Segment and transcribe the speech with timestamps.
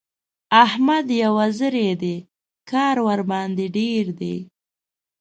[0.65, 2.15] احمد يو وزری دی؛
[2.71, 4.35] کار ورباندې ډېر دی.